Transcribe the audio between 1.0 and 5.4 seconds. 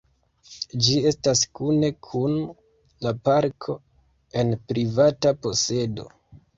estas kune kun la parko en privata